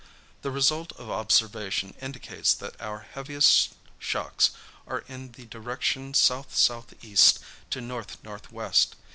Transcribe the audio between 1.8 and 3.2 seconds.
indicates that our